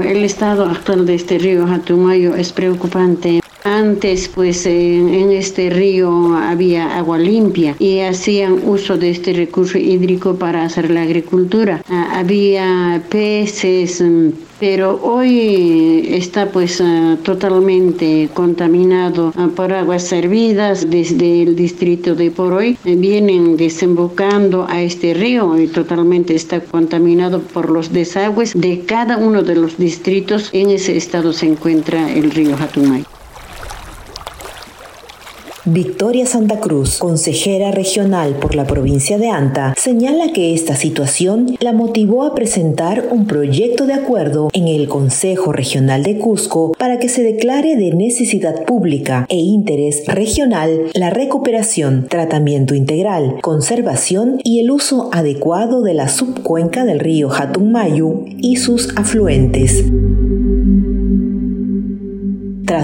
El 0.09 0.25
estado 0.25 0.65
actual 0.65 1.05
de 1.05 1.17
este 1.17 1.37
río 1.37 1.67
Hatumayo 1.67 2.35
es 2.35 2.55
preocupante. 2.55 3.43
Antes, 3.65 4.29
pues 4.29 4.67
en, 4.67 5.31
este 5.33 5.69
río 5.71 6.35
había 6.35 6.97
agua 6.97 7.19
limpia 7.19 7.75
y 7.79 8.01
hacían 8.01 8.61
uso 8.65 8.97
de 8.97 9.11
este 9.11 9.33
recurso 9.33 9.79
hídrico 9.79 10.37
para 10.37 10.65
hacer 10.65 10.91
la 10.91 11.03
agricultura. 11.03 11.83
Ah, 11.89 12.19
había 12.19 13.03
peces, 13.09 14.01
mm, 14.01 14.31
pero 14.61 15.01
hoy 15.03 16.09
está 16.11 16.51
pues 16.51 16.81
ah, 16.81 17.17
totalmente 17.23 18.29
contaminado 18.33 19.33
ah, 19.37 19.49
por 19.55 19.73
aguas 19.73 20.05
servidas 20.05 20.89
desde 20.89 21.43
el 21.43 21.57
distrito 21.57 22.15
de 22.15 22.31
Poroy. 22.31 22.79
Eh, 22.85 22.97
vienen 22.97 23.57
desembocando 23.57 24.67
a 24.69 24.83
este 24.83 25.15
río 25.15 25.59
y 25.59 25.67
totalmente 25.67 26.35
está 26.35 26.61
contaminado 26.61 27.41
por 27.41 27.71
los 27.71 27.93
desagües 27.93 28.53
de 28.55 28.85
cada 28.87 29.17
uno 29.17 29.43
de 29.43 29.57
los 29.57 29.79
distritos. 29.79 30.51
En 30.53 30.71
ese 30.71 30.97
estado 30.97 31.33
se 31.33 31.47
encuentra 31.47 32.13
el 32.13 32.31
río 32.31 32.57
Hatumay. 32.57 33.05
Victoria 35.65 36.25
Santa 36.25 36.61
Cruz, 36.61 36.99
consejera 36.99 37.73
regional 37.73 38.37
por 38.37 38.55
la 38.55 38.65
provincia 38.65 39.19
de 39.19 39.29
Anta, 39.29 39.75
señala 39.77 40.33
que 40.33 40.55
esta 40.55 40.77
situación 40.77 41.57
la 41.61 41.73
motivó 41.73 42.25
a 42.25 42.35
presentar 42.35 43.09
un 43.11 43.27
proyecto 43.27 43.87
de 43.87 43.95
acuerdo 43.95 44.51
en 44.53 44.69
el 44.69 44.89
Consejo 44.89 45.53
Regional 45.53 46.05
de 46.05 46.19
Cusco 46.19 46.73
para 46.79 47.01
que 47.01 47.09
se 47.09 47.23
declare 47.23 47.77
de 47.77 47.93
necesidad 47.93 48.65
pública 48.65 49.27
e 49.29 49.37
interés 49.37 50.05
regional 50.07 50.91
la 50.95 51.11
recuperación, 51.11 52.07
tratamiento 52.09 52.75
integral, 52.75 53.37
conservación 53.43 54.41
y 54.45 54.61
el 54.61 54.71
uso 54.71 55.11
adecuado 55.13 55.83
de 55.83 55.95
la 55.95 56.09
subcuenca 56.09 56.85
del 56.85 57.01
río 57.01 57.31
Hatunmayu 57.33 58.25
y 58.39 58.57
sus 58.57 58.97
afluentes. 58.97 59.85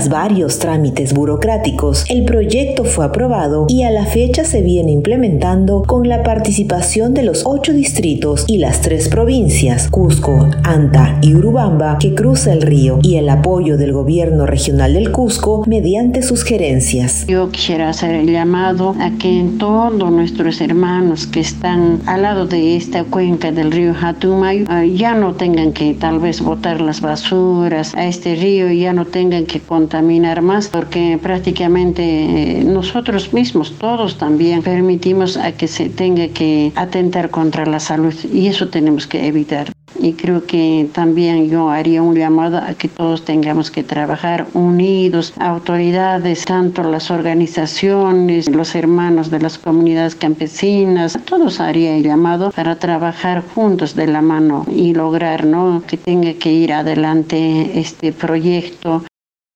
Tras 0.05 0.13
varios 0.13 0.59
trámites 0.59 1.15
burocráticos, 1.15 2.05
el 2.11 2.27
proyecto 2.27 2.85
fue 2.85 3.07
aprobado 3.07 3.65
y 3.71 3.85
a 3.85 3.91
la 3.91 4.05
fecha 4.05 4.45
se 4.45 4.61
viene 4.61 4.93
implementando 4.93 5.83
con 5.83 6.11
la 6.11 6.23
participación 6.23 7.15
de 7.15 7.23
los 7.23 7.45
ocho 7.47 7.73
distritos 7.73 8.45
y 8.47 8.59
las 8.59 8.83
tres 8.83 9.09
provincias, 9.09 9.89
Cusco, 9.89 10.51
Anta 10.63 11.19
y 11.23 11.35
Urubamba, 11.35 11.97
que 11.99 12.15
cruza 12.15 12.53
el 12.53 12.61
río, 12.61 12.99
y 13.01 13.17
el 13.17 13.31
apoyo 13.31 13.79
del 13.79 13.95
gobierno 13.95 14.45
regional 14.45 14.93
del 14.93 15.11
Cusco 15.11 15.65
mediante 15.67 16.21
sus 16.21 16.45
gerencias. 16.45 17.25
Yo 17.27 17.49
quisiera 17.49 17.89
hacer 17.89 18.15
el 18.15 18.31
llamado 18.31 18.95
a 19.01 19.11
que 19.13 19.49
todos 19.59 20.13
nuestros 20.13 20.61
hermanos 20.61 21.27
que 21.27 21.41
están 21.41 22.01
al 22.05 22.23
lado 22.23 22.45
de 22.45 22.77
esta 22.77 23.05
cuenca 23.05 23.53
del 23.53 23.73
río 23.73 23.95
Hatumayo 23.99 24.67
eh, 24.71 24.93
ya 24.95 25.15
no 25.15 25.33
tengan 25.33 25.73
que 25.73 25.95
tal 25.95 26.19
vez 26.19 26.43
botar 26.43 26.83
las 26.83 27.01
basuras 27.01 27.95
a 27.95 28.05
este 28.05 28.35
río, 28.35 28.71
y 28.71 28.81
ya 28.81 28.93
no 28.93 29.07
tengan 29.07 29.47
que 29.47 29.61
contaminar 29.95 30.43
más 30.43 30.67
porque 30.67 31.21
prácticamente 31.23 32.03
eh, 32.03 32.65
nosotros 32.65 33.33
mismos, 33.33 33.75
todos 33.79 34.19
también, 34.19 34.61
permitimos 34.61 35.37
a 35.37 35.53
que 35.53 35.69
se 35.69 35.89
tenga 35.89 36.27
que 36.29 36.73
atentar 36.75 37.31
contra 37.31 37.65
la 37.65 37.79
salud 37.79 38.13
y 38.33 38.49
eso 38.49 38.69
tenemos 38.71 39.07
que 39.07 39.29
evitar. 39.29 39.69
Y 40.01 40.15
creo 40.15 40.45
que 40.47 40.89
también 40.93 41.49
yo 41.49 41.71
haría 41.71 42.03
un 42.03 42.17
llamado 42.17 42.59
a 42.59 42.75
que 42.75 42.89
todos 42.89 43.25
tengamos 43.25 43.71
que 43.71 43.85
trabajar 43.85 44.49
unidos, 44.53 45.33
autoridades, 45.39 46.45
tanto 46.45 46.83
las 46.83 47.13
organizaciones, 47.13 48.51
los 48.51 48.75
hermanos 48.75 49.31
de 49.31 49.39
las 49.39 49.59
comunidades 49.59 50.17
campesinas, 50.17 51.17
todos 51.25 51.61
haría 51.61 51.97
el 51.97 52.03
llamado 52.03 52.51
para 52.51 52.75
trabajar 52.81 53.45
juntos 53.55 53.95
de 53.95 54.09
la 54.09 54.23
mano 54.23 54.67
y 54.69 54.93
lograr 54.93 55.47
¿no? 55.47 55.85
que 55.87 55.97
tenga 55.97 56.33
que 56.35 56.53
ir 56.53 56.73
adelante 56.73 57.79
este 57.79 58.13
proyecto 58.13 59.05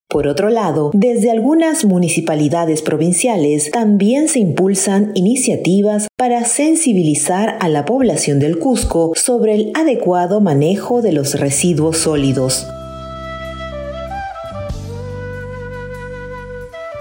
por 0.09 0.27
otro 0.27 0.49
lado, 0.49 0.91
desde 0.95 1.31
algunas 1.31 1.85
municipalidades 1.85 2.81
provinciales 2.81 3.71
también 3.71 4.29
se 4.29 4.39
impulsan 4.39 5.13
iniciativas 5.15 6.09
para 6.17 6.47
sensibilizar 6.47 7.59
a 7.61 7.69
la 7.69 7.85
población 7.85 8.39
del 8.39 8.59
Cusco 8.59 9.13
sobre 9.15 9.55
el 9.55 9.73
adecuado 9.75 10.41
manejo 10.41 11.03
de 11.03 11.13
los 11.13 11.39
residuos 11.39 11.99
sólidos. 11.99 12.67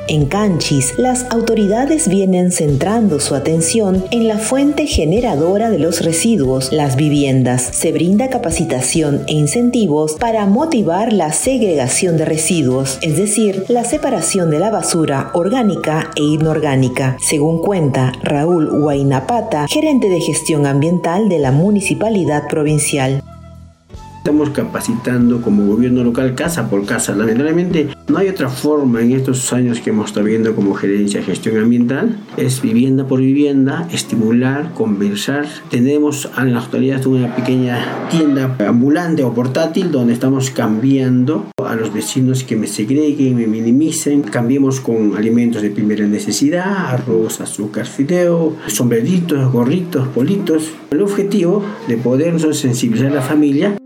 En 0.10 0.26
Canchis, 0.26 0.98
las 0.98 1.26
autoridades 1.32 2.08
vienen 2.08 2.52
centrando 2.54 3.20
su 3.20 3.36
atención 3.36 4.06
en 4.12 4.30
la 4.30 4.38
fuente 4.38 4.88
generadora 4.88 5.70
de 5.70 5.80
los 5.80 6.04
residuos, 6.04 6.72
las 6.72 6.96
viviendas. 6.96 7.62
Se 7.62 7.92
brinda 7.92 8.30
capacitación 8.30 9.24
e 9.28 9.34
incentivos 9.34 10.14
para 10.14 10.46
motivar 10.46 11.12
la 11.12 11.34
segregación 11.34 12.16
de 12.16 12.24
residuos, 12.24 13.00
es 13.02 13.18
decir, 13.18 13.66
la 13.68 13.84
separación 13.84 14.50
de 14.50 14.60
la 14.60 14.70
basura 14.70 15.30
orgánica 15.34 16.12
e 16.16 16.24
inorgánica, 16.24 17.18
según 17.20 17.62
cuenta 17.62 18.14
Raúl 18.24 18.70
Huaynapata, 18.82 19.68
gerente 19.68 20.10
de 20.10 20.22
gestión 20.22 20.66
ambiental 20.66 21.28
de 21.28 21.40
la 21.40 21.52
Municipalidad 21.52 22.48
Provincial 22.48 23.22
estamos 24.18 24.50
capacitando 24.50 25.42
como 25.42 25.66
gobierno 25.66 26.04
local 26.04 26.36
casa 26.36 26.70
por 26.70 26.86
casa. 26.86 27.16
Lamentablemente 27.16 27.90
no 28.08 28.18
hay 28.18 28.28
otra 28.28 28.50
forma 28.50 29.02
en 29.02 29.14
estos 29.14 29.54
años 29.54 29.80
que 29.80 29.92
hemos 29.92 30.08
estado 30.08 30.26
viendo 30.26 30.54
como 30.56 30.74
gerencia 30.74 31.24
gestión 31.24 31.58
ambiental. 31.58 32.18
Es 32.36 32.62
vivienda 32.62 33.08
por 33.08 33.20
vivienda, 33.20 33.88
estimular, 33.92 34.74
conversar. 34.74 35.46
Tenemos 35.70 36.30
en 36.38 36.54
la 36.54 36.60
actualidad 36.60 37.06
una 37.06 37.36
pequeña 37.36 38.08
tienda 38.10 38.56
ambulante 38.68 39.24
o 39.24 39.34
portátil 39.34 39.92
donde 39.92 40.14
estamos 40.14 40.52
cambiando 40.52 41.48
a 41.66 41.76
los 41.76 41.94
vecinos 41.94 42.44
que 42.44 42.56
me 42.56 42.68
segreguen, 42.68 43.36
me 43.36 43.48
minimicen. 43.48 44.24
Cambiemos 44.24 44.82
con 44.82 45.16
alimentos 45.16 45.62
de 45.62 45.70
primera 45.70 46.06
necesidad, 46.06 46.88
arroz, 46.94 47.40
azúcar, 47.42 47.86
fideo, 47.86 48.58
sombreritos, 48.68 49.52
gorritos, 49.52 50.08
politos. 50.10 50.72
El 50.92 51.02
objetivo 51.02 51.64
de 51.88 51.98
poder 51.98 52.40
sensibilizar 52.54 53.12
a 53.12 53.16
la 53.16 53.22
familia 53.22 53.78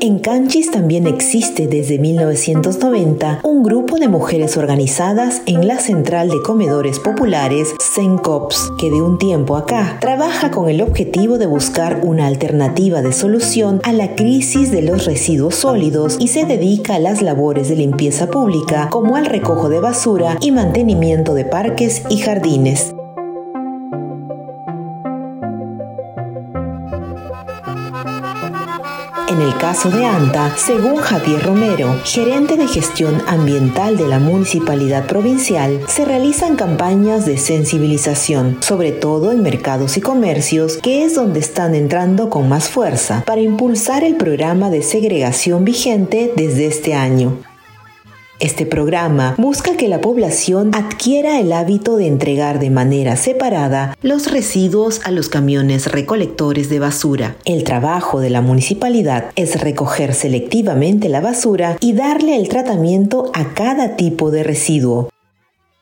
en 0.00 0.18
Canchis 0.18 0.70
también 0.70 1.06
existe 1.06 1.66
desde 1.66 1.98
1990 1.98 3.40
un 3.42 3.62
grupo 3.62 3.98
de 3.98 4.08
mujeres 4.08 4.56
organizadas 4.56 5.42
en 5.46 5.66
la 5.66 5.78
Central 5.78 6.28
de 6.28 6.40
Comedores 6.42 6.98
Populares 6.98 7.74
CENCOPS, 7.80 8.72
que 8.78 8.90
de 8.90 9.02
un 9.02 9.18
tiempo 9.18 9.56
acá 9.56 9.98
trabaja 10.00 10.50
con 10.50 10.68
el 10.68 10.82
objetivo 10.82 11.38
de 11.38 11.46
buscar 11.46 12.00
una 12.02 12.26
alternativa 12.26 13.02
de 13.02 13.12
solución 13.12 13.80
a 13.84 13.92
la 13.92 14.14
crisis 14.14 14.70
de 14.70 14.82
los 14.82 15.04
residuos 15.04 15.56
sólidos 15.56 16.16
y 16.20 16.28
se 16.28 16.44
dedica 16.44 16.96
a 16.96 17.00
las 17.00 17.22
labores 17.22 17.68
de 17.68 17.76
limpieza 17.76 18.28
pública 18.28 18.88
como 18.90 19.16
al 19.16 19.26
recojo 19.26 19.68
de 19.68 19.80
basura 19.80 20.36
y 20.40 20.52
mantenimiento 20.52 21.34
de 21.34 21.44
parques 21.44 22.02
y 22.08 22.18
jardines. 22.18 22.94
En 29.38 29.44
el 29.44 29.56
caso 29.56 29.88
de 29.88 30.04
ANTA, 30.04 30.56
según 30.56 30.96
Javier 30.96 31.44
Romero, 31.44 31.94
gerente 32.02 32.56
de 32.56 32.66
gestión 32.66 33.22
ambiental 33.28 33.96
de 33.96 34.08
la 34.08 34.18
municipalidad 34.18 35.06
provincial, 35.06 35.80
se 35.86 36.04
realizan 36.04 36.56
campañas 36.56 37.24
de 37.24 37.38
sensibilización, 37.38 38.56
sobre 38.60 38.90
todo 38.90 39.30
en 39.30 39.44
mercados 39.44 39.96
y 39.96 40.00
comercios, 40.00 40.78
que 40.78 41.04
es 41.04 41.14
donde 41.14 41.38
están 41.38 41.76
entrando 41.76 42.30
con 42.30 42.48
más 42.48 42.68
fuerza, 42.68 43.22
para 43.24 43.40
impulsar 43.40 44.02
el 44.02 44.16
programa 44.16 44.70
de 44.70 44.82
segregación 44.82 45.64
vigente 45.64 46.32
desde 46.34 46.66
este 46.66 46.94
año. 46.94 47.38
Este 48.40 48.66
programa 48.66 49.34
busca 49.36 49.76
que 49.76 49.88
la 49.88 50.00
población 50.00 50.70
adquiera 50.72 51.40
el 51.40 51.52
hábito 51.52 51.96
de 51.96 52.06
entregar 52.06 52.60
de 52.60 52.70
manera 52.70 53.16
separada 53.16 53.96
los 54.00 54.30
residuos 54.30 55.00
a 55.04 55.10
los 55.10 55.28
camiones 55.28 55.90
recolectores 55.90 56.70
de 56.70 56.78
basura. 56.78 57.34
El 57.44 57.64
trabajo 57.64 58.20
de 58.20 58.30
la 58.30 58.40
municipalidad 58.40 59.32
es 59.34 59.60
recoger 59.60 60.14
selectivamente 60.14 61.08
la 61.08 61.20
basura 61.20 61.78
y 61.80 61.94
darle 61.94 62.36
el 62.36 62.48
tratamiento 62.48 63.32
a 63.34 63.54
cada 63.54 63.96
tipo 63.96 64.30
de 64.30 64.44
residuo. 64.44 65.08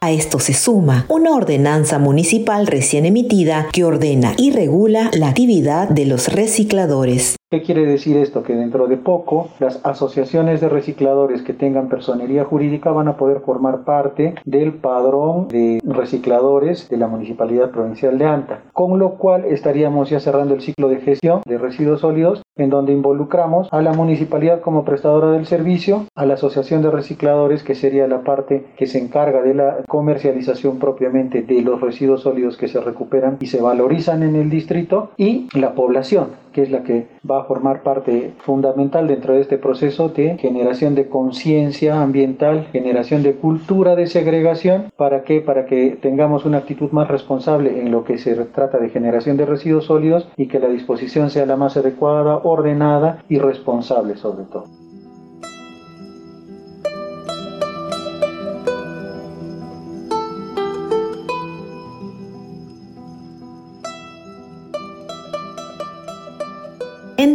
A 0.00 0.10
esto 0.12 0.38
se 0.38 0.54
suma 0.54 1.04
una 1.10 1.32
ordenanza 1.32 1.98
municipal 1.98 2.66
recién 2.66 3.04
emitida 3.04 3.68
que 3.70 3.84
ordena 3.84 4.32
y 4.38 4.50
regula 4.50 5.10
la 5.12 5.28
actividad 5.28 5.90
de 5.90 6.06
los 6.06 6.28
recicladores. 6.28 7.35
¿Qué 7.48 7.62
quiere 7.62 7.86
decir 7.86 8.16
esto? 8.16 8.42
Que 8.42 8.56
dentro 8.56 8.88
de 8.88 8.96
poco 8.96 9.50
las 9.60 9.78
asociaciones 9.86 10.60
de 10.60 10.68
recicladores 10.68 11.42
que 11.42 11.52
tengan 11.52 11.88
personería 11.88 12.44
jurídica 12.44 12.90
van 12.90 13.06
a 13.06 13.16
poder 13.16 13.38
formar 13.42 13.84
parte 13.84 14.34
del 14.44 14.72
padrón 14.72 15.46
de 15.46 15.80
recicladores 15.84 16.88
de 16.88 16.96
la 16.96 17.06
Municipalidad 17.06 17.70
Provincial 17.70 18.18
de 18.18 18.24
Anta, 18.24 18.62
con 18.72 18.98
lo 18.98 19.10
cual 19.14 19.44
estaríamos 19.44 20.10
ya 20.10 20.18
cerrando 20.18 20.54
el 20.54 20.60
ciclo 20.60 20.88
de 20.88 20.96
gestión 20.96 21.42
de 21.46 21.56
residuos 21.56 22.00
sólidos 22.00 22.42
en 22.56 22.68
donde 22.68 22.92
involucramos 22.92 23.68
a 23.70 23.80
la 23.80 23.92
municipalidad 23.92 24.60
como 24.60 24.84
prestadora 24.84 25.30
del 25.30 25.46
servicio, 25.46 26.06
a 26.16 26.26
la 26.26 26.34
asociación 26.34 26.82
de 26.82 26.90
recicladores 26.90 27.62
que 27.62 27.76
sería 27.76 28.08
la 28.08 28.22
parte 28.22 28.66
que 28.76 28.88
se 28.88 28.98
encarga 28.98 29.42
de 29.42 29.54
la 29.54 29.84
comercialización 29.86 30.80
propiamente 30.80 31.42
de 31.42 31.62
los 31.62 31.80
residuos 31.80 32.22
sólidos 32.22 32.56
que 32.56 32.66
se 32.66 32.80
recuperan 32.80 33.36
y 33.38 33.46
se 33.46 33.62
valorizan 33.62 34.24
en 34.24 34.34
el 34.34 34.50
distrito 34.50 35.10
y 35.16 35.46
la 35.56 35.76
población 35.76 36.44
que 36.56 36.62
es 36.62 36.70
la 36.70 36.84
que 36.84 37.06
va 37.30 37.42
a 37.42 37.44
formar 37.44 37.82
parte 37.82 38.32
fundamental 38.38 39.06
dentro 39.06 39.34
de 39.34 39.42
este 39.42 39.58
proceso 39.58 40.08
de 40.08 40.38
generación 40.38 40.94
de 40.94 41.06
conciencia 41.06 42.00
ambiental, 42.00 42.68
generación 42.72 43.22
de 43.22 43.34
cultura 43.34 43.94
de 43.94 44.06
segregación, 44.06 44.90
¿para 44.96 45.22
qué? 45.22 45.42
Para 45.42 45.66
que 45.66 45.98
tengamos 46.00 46.46
una 46.46 46.56
actitud 46.56 46.90
más 46.92 47.08
responsable 47.08 47.78
en 47.82 47.90
lo 47.90 48.04
que 48.04 48.16
se 48.16 48.34
trata 48.46 48.78
de 48.78 48.88
generación 48.88 49.36
de 49.36 49.44
residuos 49.44 49.84
sólidos 49.84 50.28
y 50.38 50.48
que 50.48 50.58
la 50.58 50.68
disposición 50.68 51.28
sea 51.28 51.44
la 51.44 51.56
más 51.56 51.76
adecuada, 51.76 52.38
ordenada 52.38 53.22
y 53.28 53.38
responsable 53.38 54.16
sobre 54.16 54.44
todo. 54.44 54.85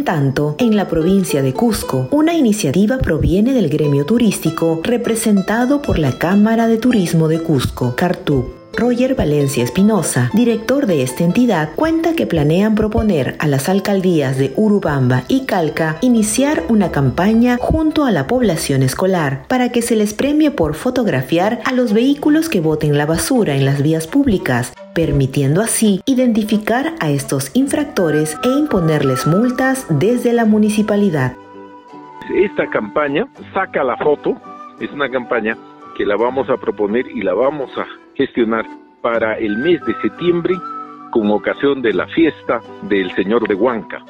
Tanto, 0.04 0.56
en 0.58 0.74
la 0.76 0.88
provincia 0.88 1.42
de 1.42 1.52
Cusco, 1.52 2.08
una 2.10 2.34
iniciativa 2.34 2.98
proviene 2.98 3.52
del 3.52 3.68
gremio 3.68 4.04
turístico 4.04 4.80
representado 4.82 5.80
por 5.80 5.98
la 5.98 6.18
Cámara 6.18 6.66
de 6.66 6.78
Turismo 6.78 7.28
de 7.28 7.40
Cusco, 7.40 7.94
Cartuc 7.94 8.61
Roger 8.76 9.14
Valencia 9.14 9.62
Espinosa, 9.62 10.30
director 10.32 10.86
de 10.86 11.02
esta 11.02 11.24
entidad, 11.24 11.70
cuenta 11.76 12.14
que 12.16 12.26
planean 12.26 12.74
proponer 12.74 13.36
a 13.38 13.46
las 13.46 13.68
alcaldías 13.68 14.38
de 14.38 14.52
Urubamba 14.56 15.22
y 15.28 15.44
Calca 15.46 15.98
iniciar 16.00 16.64
una 16.68 16.90
campaña 16.90 17.58
junto 17.60 18.04
a 18.04 18.10
la 18.10 18.26
población 18.26 18.82
escolar 18.82 19.44
para 19.46 19.70
que 19.70 19.82
se 19.82 19.94
les 19.94 20.14
premie 20.14 20.50
por 20.50 20.74
fotografiar 20.74 21.60
a 21.64 21.72
los 21.72 21.92
vehículos 21.92 22.48
que 22.48 22.60
boten 22.60 22.96
la 22.96 23.06
basura 23.06 23.54
en 23.54 23.66
las 23.66 23.82
vías 23.82 24.06
públicas, 24.06 24.72
permitiendo 24.94 25.60
así 25.60 26.00
identificar 26.06 26.94
a 27.00 27.10
estos 27.10 27.54
infractores 27.54 28.38
e 28.42 28.48
imponerles 28.48 29.26
multas 29.26 29.86
desde 29.90 30.32
la 30.32 30.44
municipalidad. 30.44 31.36
Esta 32.34 32.68
campaña 32.70 33.28
saca 33.52 33.84
la 33.84 33.96
foto, 33.98 34.34
es 34.80 34.90
una 34.92 35.10
campaña 35.10 35.56
que 35.96 36.06
la 36.06 36.16
vamos 36.16 36.48
a 36.48 36.56
proponer 36.56 37.06
y 37.08 37.20
la 37.22 37.34
vamos 37.34 37.70
a 37.76 38.01
gestionar 38.14 38.64
para 39.00 39.38
el 39.38 39.58
mes 39.58 39.84
de 39.84 39.94
septiembre 40.00 40.54
con 41.10 41.30
ocasión 41.30 41.82
de 41.82 41.92
la 41.92 42.06
fiesta 42.06 42.60
del 42.82 43.10
Señor 43.12 43.46
de 43.46 43.54
Huanca. 43.54 44.02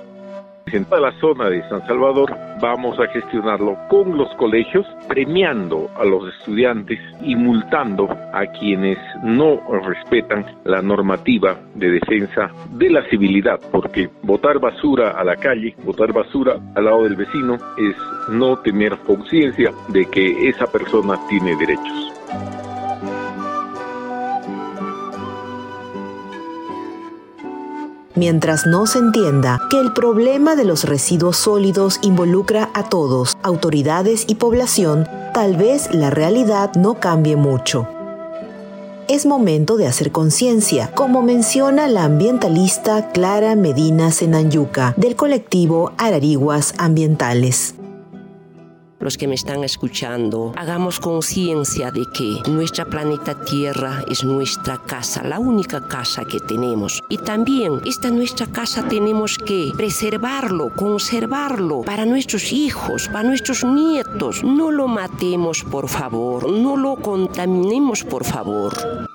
En 0.67 0.87
toda 0.87 1.01
la 1.01 1.21
zona 1.21 1.51
de 1.51 1.69
San 1.69 1.87
Salvador 1.87 2.35
vamos 2.61 2.99
a 2.99 3.07
gestionarlo 3.09 3.77
con 3.89 4.17
los 4.17 4.33
colegios, 4.37 4.87
premiando 5.09 5.91
a 5.99 6.05
los 6.05 6.33
estudiantes 6.33 6.99
y 7.21 7.37
multando 7.37 8.09
a 8.33 8.47
quienes 8.59 8.97
no 9.23 9.61
respetan 9.83 10.47
la 10.65 10.81
normativa 10.81 11.59
de 11.75 11.91
defensa 11.91 12.51
de 12.71 12.89
la 12.89 13.03
civilidad, 13.11 13.61
porque 13.71 14.09
botar 14.23 14.61
basura 14.61 15.11
a 15.11 15.25
la 15.25 15.37
calle, 15.37 15.75
botar 15.85 16.13
basura 16.13 16.57
al 16.75 16.85
lado 16.85 17.03
del 17.03 17.17
vecino 17.17 17.57
es 17.77 17.97
no 18.31 18.57
tener 18.59 18.97
conciencia 18.99 19.73
de 19.89 20.07
que 20.07 20.49
esa 20.49 20.67
persona 20.67 21.19
tiene 21.29 21.57
derechos. 21.57 22.12
Mientras 28.15 28.67
no 28.67 28.87
se 28.87 28.99
entienda 28.99 29.61
que 29.71 29.79
el 29.79 29.93
problema 29.93 30.57
de 30.57 30.65
los 30.65 30.85
residuos 30.85 31.37
sólidos 31.37 31.99
involucra 32.03 32.71
a 32.75 32.89
todos, 32.89 33.37
autoridades 33.43 34.25
y 34.29 34.37
población, 34.37 35.09
tal 35.35 35.57
vez 35.57 35.95
la 35.95 36.11
realidad 36.11 36.73
no 36.75 37.01
cambie 37.01 37.37
mucho. 37.37 37.89
Es 39.09 39.27
momento 39.27 39.77
de 39.77 39.87
hacer 39.87 40.13
conciencia, 40.13 40.91
como 40.95 41.23
menciona 41.23 41.89
la 41.89 42.05
ambientalista 42.05 43.11
Clara 43.11 43.57
Medina 43.57 44.11
Senanyuca 44.11 44.95
del 44.97 45.17
colectivo 45.17 45.93
Arariguas 45.99 46.75
Ambientales 46.79 47.75
los 49.03 49.19
que 49.19 49.29
me 49.29 49.35
están 49.35 49.65
escuchando, 49.65 50.53
hagamos 50.57 51.01
conciencia 51.01 51.91
de 51.91 52.07
que 52.07 52.41
nuestra 52.49 52.85
planeta 52.85 53.35
Tierra 53.35 54.05
es 54.09 54.25
nuestra 54.25 54.79
casa, 54.79 55.23
la 55.25 55.39
única 55.39 55.87
casa 55.89 56.25
que 56.25 56.41
tenemos. 56.41 57.03
Y 57.09 57.19
también 57.19 57.81
esta 57.85 58.11
nuestra 58.11 58.47
casa 58.47 58.89
tenemos 58.89 59.39
que 59.39 59.73
preservarlo, 59.77 60.71
conservarlo 60.75 61.83
para 61.83 62.07
nuestros 62.07 62.53
hijos, 62.53 63.09
para 63.09 63.25
nuestros 63.25 63.65
nietos. 63.65 64.45
No 64.45 64.71
lo 64.71 64.89
matemos, 64.89 65.65
por 65.65 65.89
favor, 65.89 66.51
no 66.51 66.77
lo 66.77 66.97
contaminemos, 66.97 68.05
por 68.05 68.25
favor. 68.25 69.12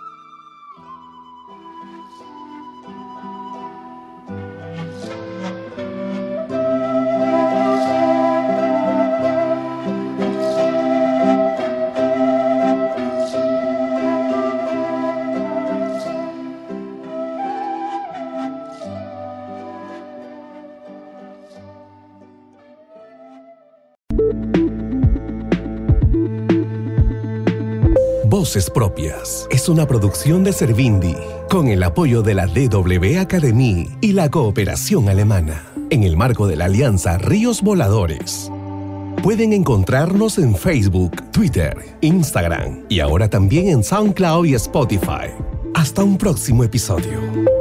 Propias 28.71 29.47
es 29.49 29.67
una 29.67 29.87
producción 29.87 30.43
de 30.43 30.53
Servindi 30.53 31.15
con 31.49 31.69
el 31.69 31.81
apoyo 31.81 32.21
de 32.21 32.35
la 32.35 32.45
DW 32.45 33.19
Academy 33.19 33.89
y 33.99 34.11
la 34.11 34.29
cooperación 34.29 35.09
alemana 35.09 35.65
en 35.89 36.03
el 36.03 36.15
marco 36.17 36.45
de 36.45 36.55
la 36.55 36.65
alianza 36.65 37.17
Ríos 37.17 37.63
Voladores. 37.63 38.51
Pueden 39.23 39.53
encontrarnos 39.53 40.37
en 40.37 40.55
Facebook, 40.55 41.31
Twitter, 41.31 41.75
Instagram 42.01 42.83
y 42.89 42.99
ahora 42.99 43.27
también 43.27 43.69
en 43.69 43.83
SoundCloud 43.83 44.45
y 44.45 44.53
Spotify. 44.53 45.31
Hasta 45.73 46.03
un 46.03 46.19
próximo 46.19 46.63
episodio. 46.63 47.56